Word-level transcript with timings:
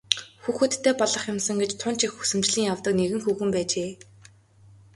Хүүхэдтэй 0.43 0.93
болох 1.01 1.23
юмсан 1.33 1.57
гэж 1.61 1.71
тун 1.81 1.95
ч 1.97 1.99
их 2.05 2.11
хүсэмжлэн 2.15 2.67
явдаг 2.73 2.93
нэгэн 2.97 3.21
хүүхэн 3.23 3.49
байжээ. 3.55 3.91